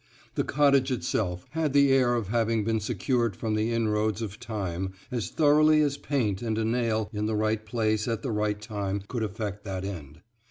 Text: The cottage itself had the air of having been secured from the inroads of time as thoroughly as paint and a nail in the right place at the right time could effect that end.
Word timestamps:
The 0.33 0.43
cottage 0.43 0.89
itself 0.89 1.45
had 1.51 1.73
the 1.73 1.91
air 1.91 2.15
of 2.15 2.29
having 2.29 2.63
been 2.63 2.79
secured 2.79 3.35
from 3.35 3.53
the 3.53 3.71
inroads 3.71 4.23
of 4.23 4.39
time 4.39 4.93
as 5.11 5.29
thoroughly 5.29 5.81
as 5.83 5.97
paint 5.97 6.41
and 6.41 6.57
a 6.57 6.65
nail 6.65 7.07
in 7.13 7.27
the 7.27 7.35
right 7.35 7.63
place 7.63 8.07
at 8.07 8.23
the 8.23 8.31
right 8.31 8.59
time 8.59 9.03
could 9.07 9.21
effect 9.21 9.63
that 9.65 9.85
end. 9.85 10.21